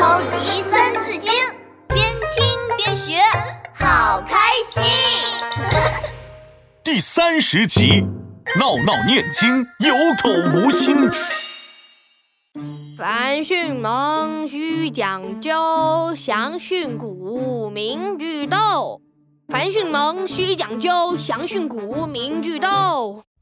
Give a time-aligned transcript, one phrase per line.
[0.00, 1.30] 超级三字经，
[1.88, 2.42] 边听
[2.78, 3.20] 边学，
[3.74, 4.34] 好开
[4.64, 4.82] 心。
[6.82, 8.02] 第三十集，
[8.58, 10.96] 闹闹念经，有口无心。
[12.96, 18.56] 凡训蒙须讲究，详训古明句读。
[19.48, 22.66] 凡训蒙须讲究，详训古明句读。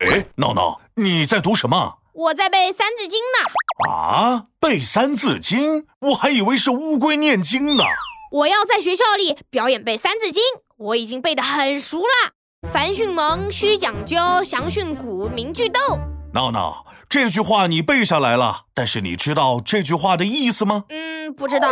[0.00, 1.98] 哎，闹闹，你在读什么？
[2.18, 3.48] 我在背《三字经》呢。
[3.88, 7.84] 啊，背《三字经》，我还以为是乌龟念经呢。
[8.32, 10.42] 我要在学校里表演背《三字经》，
[10.78, 12.32] 我已经背得很熟了。
[12.72, 15.78] 凡训蒙须讲究，详训古名句读。
[16.34, 20.86] 闹闹，这句话你背下来了，但是你知道这句话的意思吗？
[20.88, 21.68] 嗯，不知道。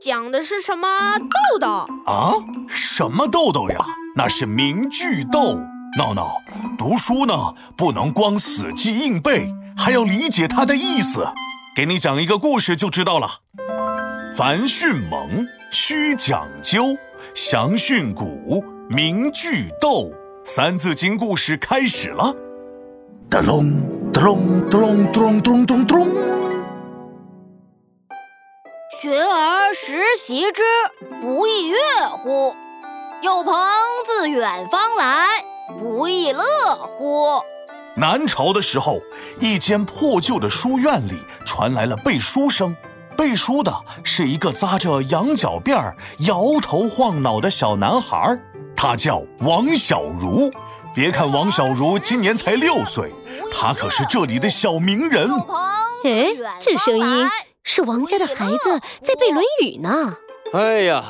[0.00, 0.88] 讲的是什么
[1.18, 1.68] 豆豆
[2.10, 2.32] 啊？
[2.70, 3.84] 什么豆豆呀？
[4.16, 5.58] 那是名句豆。
[5.98, 6.40] 闹闹，
[6.78, 11.26] 读书呢不能光死记硬背，还要理解它的意思。
[11.74, 13.28] 给你讲一个故事就知道了。
[14.36, 16.84] 凡训蒙须讲究，
[17.34, 20.12] 详训古明句读。
[20.44, 22.34] 三字经故事开始了。
[23.30, 23.72] 哒隆
[24.12, 26.08] 哒隆哒隆咚咚咚咚咚。
[29.00, 30.62] 学而时习之，
[31.22, 31.78] 不亦说
[32.18, 32.54] 乎？
[33.22, 33.54] 有朋
[34.04, 35.26] 自远方来，
[35.78, 36.42] 不亦乐
[36.74, 37.40] 乎？
[37.96, 39.00] 南朝的时候，
[39.38, 42.76] 一间破旧的书院里传来了背书声。
[43.16, 48.38] 背书的是一个扎着羊角辫、摇头晃脑的小男孩，
[48.74, 50.50] 他叫王小如。
[50.94, 53.12] 别看王小如今年才六岁，
[53.52, 55.30] 他可是这里的小名人。
[56.04, 57.26] 哎，这声音。
[57.62, 60.16] 是王家的孩子在背《论语》呢。
[60.54, 61.04] 哎呀，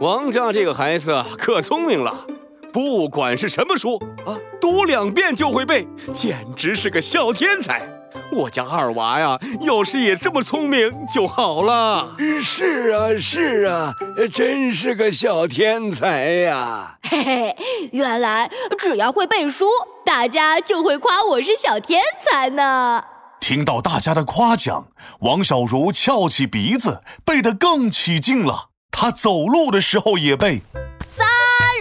[0.00, 2.24] 王家这个孩子可聪明了，
[2.72, 4.38] 不管是什么书啊，
[4.70, 7.88] 读两遍就会背，简直是个小天才。
[8.30, 12.14] 我家二娃呀，要是也这么聪明就好了。
[12.42, 13.94] 是啊，是啊，
[14.32, 16.98] 真是个小天才呀。
[17.02, 17.56] 嘿嘿，
[17.92, 19.64] 原来只要会背书，
[20.04, 23.02] 大家就会夸我是小天才呢。
[23.40, 24.88] 听到大家的夸奖，
[25.20, 28.66] 王小茹翘起鼻子，背得更起劲了。
[28.90, 30.60] 他走路的时候也背
[31.08, 31.26] ：“三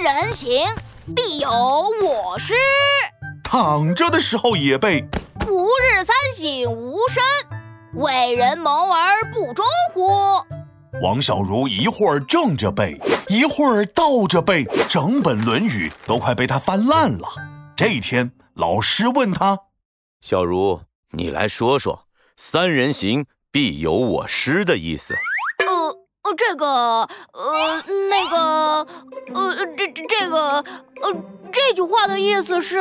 [0.01, 0.65] 人行，
[1.15, 2.53] 必有我师。”
[3.43, 5.05] 躺着的时候也背
[5.47, 7.23] ：“吾日三省吾身，
[7.93, 10.09] 为人谋而不忠乎？”
[11.01, 17.27] 王小如一会儿正着背，一会儿倒着背，整本《论语》都快被他翻烂了。
[17.75, 19.59] 这一天，老师问他
[20.21, 20.81] ：“小如。”
[21.11, 25.15] 你来说说“三人行，必有我师”的意思。
[26.27, 28.85] 呃，这个呃那个
[29.33, 30.59] 呃这这个
[31.01, 31.13] 呃
[31.53, 32.77] 这句话的意思是，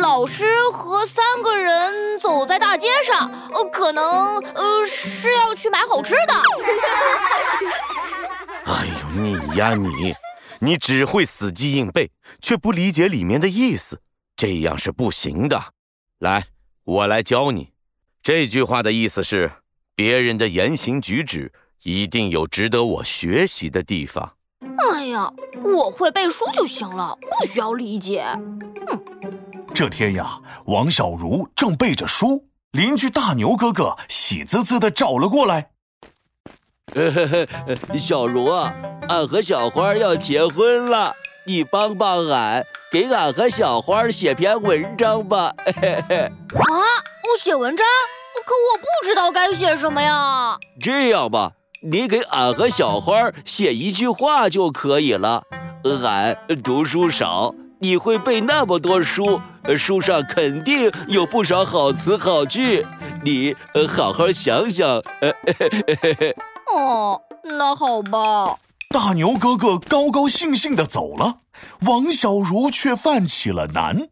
[0.00, 6.34] 老师和三个人走在大街上，呃可能呃是要去买好吃的。
[8.72, 10.14] 哎呦，你呀你，
[10.60, 12.10] 你只会死记硬背，
[12.40, 14.00] 却不理解里面的意思，
[14.34, 15.74] 这样是不行的。
[16.18, 16.46] 来。
[16.84, 17.72] 我来教你，
[18.20, 19.52] 这句话的意思是：
[19.94, 21.52] 别人的言行举止
[21.82, 24.34] 一定有值得我学习的地方。
[24.92, 25.32] 哎呀，
[25.62, 28.24] 我会背书就行了，不需要理解。
[28.24, 29.04] 嗯，
[29.74, 35.70] 这天呀，王小茹正背着书，邻居大牛哥哥喜滋滋的找了过来。
[37.96, 38.74] 小茹啊，
[39.08, 41.14] 俺和小花要结婚了，
[41.46, 42.66] 你帮帮俺。
[42.90, 45.54] 给俺和小花写篇文章吧。
[45.64, 47.86] 啊，我写文章，
[48.44, 50.58] 可我不知道该写什么呀。
[50.80, 51.52] 这样吧，
[51.82, 55.44] 你给俺和小花写一句话就可以了。
[56.04, 59.40] 俺读书少，你会背那么多书，
[59.78, 62.86] 书上肯定有不少好词好句。
[63.24, 63.56] 你
[63.88, 64.86] 好好想想。
[66.70, 68.58] 哦，那好吧。
[68.90, 71.36] 大牛哥哥高高兴兴地走了，
[71.86, 73.96] 王小如却犯起了难。
[73.96, 74.08] 嗯，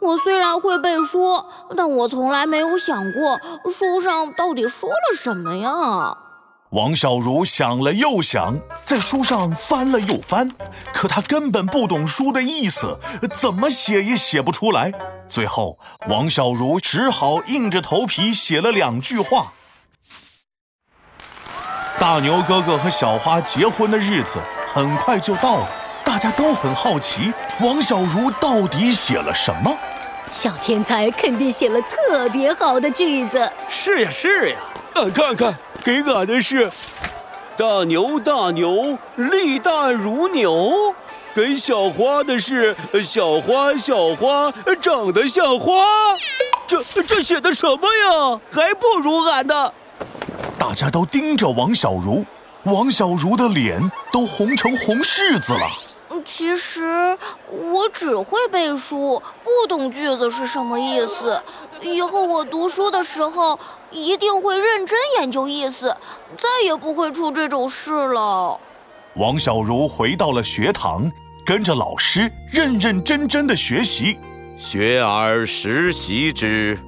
[0.00, 1.44] 我虽然会背书，
[1.76, 3.38] 但我从来没有想过
[3.70, 6.18] 书上到底说了什么呀。
[6.72, 10.50] 王小如想了又想，在书上翻了又翻，
[10.94, 12.98] 可他根本不懂书的意思，
[13.38, 14.90] 怎么写也写不出来。
[15.28, 15.78] 最后，
[16.08, 19.52] 王小如只好硬着头皮写了两句话。
[21.98, 24.38] 大牛哥哥和小花结婚的日子
[24.72, 25.68] 很快就到了，
[26.02, 27.30] 大家都很好奇
[27.60, 29.76] 王小如到底写了什么。
[30.30, 33.52] 小天才肯定写了特别好的句子。
[33.68, 34.56] 是呀是呀，
[34.94, 36.70] 呃看看，给俺的是
[37.58, 40.94] “大牛大牛，力大如牛”。
[41.34, 45.82] 给小花的是“小花小花，长得像花”。
[46.68, 48.40] 这这写的什么呀？
[48.50, 49.72] 还不如俺呢。
[50.58, 52.24] 大家都盯着王小如，
[52.64, 53.80] 王小如的脸
[54.12, 55.66] 都红成红柿子了。
[56.24, 57.16] 其实
[57.50, 61.42] 我只会背书，不懂句子是什么意思。
[61.80, 63.58] 以后我读书的时候
[63.90, 65.96] 一定会认真研究意思，
[66.38, 68.58] 再也不会出这种事了。
[69.16, 71.10] 王小如回到了学堂，
[71.44, 74.16] 跟着老师认认真真的学习。
[74.56, 76.78] 学而时习之，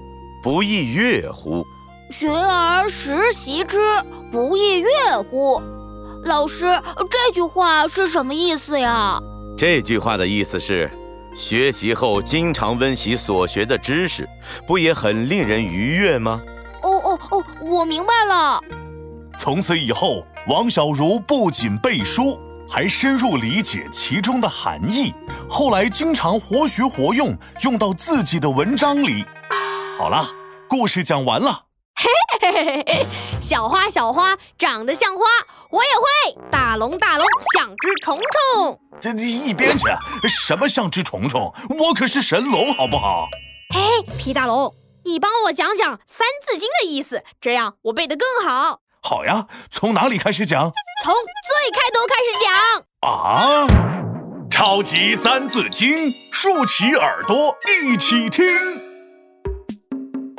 [0.42, 1.64] 不亦说乎？
[2.10, 3.80] 学而时习之，
[4.30, 5.60] 不亦说乎？
[6.24, 6.66] 老师，
[7.10, 9.18] 这句话是什么意思呀？
[9.56, 10.90] 这句话的意思是，
[11.36, 14.26] 学习后经常温习所学的知识，
[14.66, 16.40] 不也很令人愉悦吗？
[16.82, 18.60] 哦哦哦，我明白了。
[19.38, 22.38] 从此以后，王小如不仅背书，
[22.68, 25.12] 还深入理解其中的含义。
[25.48, 29.24] 后来经常活学活用，用到自己的文章里。
[29.98, 30.26] 好了，
[30.68, 31.64] 故事讲完了。
[31.96, 32.10] 嘿
[32.40, 33.06] 嘿嘿嘿嘿，
[33.40, 35.22] 小花小花长得像花，
[35.70, 36.04] 我也会。
[36.74, 37.24] 大龙大龙
[37.56, 39.86] 像只虫虫，这你一边去！
[40.28, 41.54] 什么像只虫虫？
[41.68, 43.28] 我可是神龙，好不好？
[43.72, 43.78] 哎，
[44.18, 44.74] 皮大龙，
[45.04, 48.80] 你帮我讲讲《三字经》的意思，这样我背得更好。
[49.00, 50.72] 好呀，从哪里开始讲？
[51.04, 53.08] 从最开头开始讲。
[53.08, 54.48] 啊！
[54.50, 55.94] 超级三字经，
[56.32, 58.44] 竖起耳朵一起听。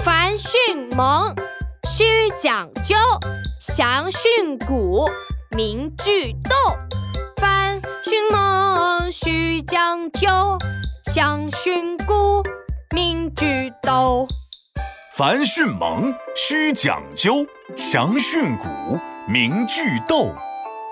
[0.04, 1.34] 凡训蒙，
[1.88, 2.94] 须讲究；
[3.62, 5.10] 详训古，
[5.56, 6.56] 明句斗。
[7.38, 10.28] 凡训蒙，须讲究；
[11.14, 12.44] 详训古，
[12.94, 14.28] 明句读。
[15.16, 17.46] 凡训蒙，须讲究；
[17.78, 19.00] 详训古，
[19.32, 20.34] 明句读。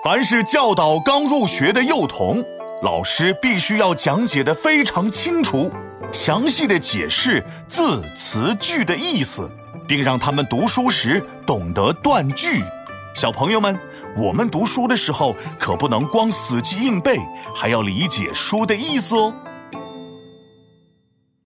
[0.02, 2.42] 凡是教导刚入学的幼童，
[2.82, 5.70] 老师必须要讲解的非常清楚。
[6.10, 9.50] 详细的解释字词句的意思，
[9.86, 12.62] 并让他们读书时懂得断句。
[13.14, 13.78] 小朋友们，
[14.16, 17.18] 我们读书的时候可不能光死记硬背，
[17.54, 19.34] 还要理解书的意思哦。